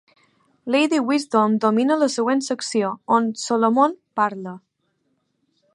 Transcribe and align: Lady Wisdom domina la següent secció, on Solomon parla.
Lady 0.75 0.99
Wisdom 1.09 1.57
domina 1.65 1.97
la 2.03 2.07
següent 2.15 2.41
secció, 2.47 2.91
on 3.19 3.29
Solomon 3.45 3.95
parla. 4.21 4.57